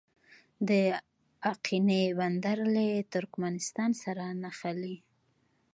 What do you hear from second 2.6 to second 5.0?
له ترکمنستان سره نښلي